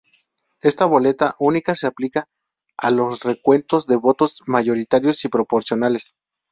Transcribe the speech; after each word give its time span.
Esta 0.63 0.85
boleta 0.85 1.35
única 1.37 1.75
se 1.75 1.85
aplica 1.85 2.25
a 2.75 2.89
los 2.89 3.19
recuentos 3.21 3.85
de 3.85 3.97
votos 3.97 4.39
mayoritarios 4.47 5.23
y 5.25 5.29
proporcionales. 5.29 6.15